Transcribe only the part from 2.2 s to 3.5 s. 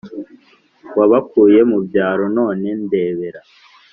none ndebera